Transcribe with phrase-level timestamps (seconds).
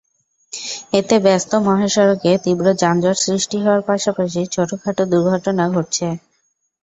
[0.93, 6.07] এতে ব্যস্ত মহাসড়কে তীব্র যানজন সৃষ্টি হওয়ার পাশাপাশি ছোটখাটো দুর্ঘটনা ঘটছে।